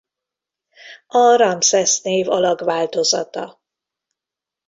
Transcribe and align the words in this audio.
A 1.07 1.35
Ramszesz 1.35 2.01
név 2.01 2.29
alakváltozata. 2.29 3.61